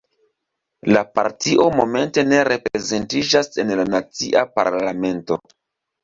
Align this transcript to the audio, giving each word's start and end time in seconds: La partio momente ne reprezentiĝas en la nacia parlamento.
La 0.93 1.01
partio 1.17 1.67
momente 1.79 2.23
ne 2.29 2.39
reprezentiĝas 2.49 3.51
en 3.65 3.73
la 3.81 3.85
nacia 3.89 4.43
parlamento. 4.55 5.39